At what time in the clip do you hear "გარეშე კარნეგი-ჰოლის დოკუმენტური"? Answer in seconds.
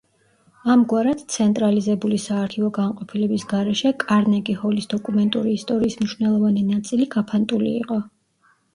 3.53-5.57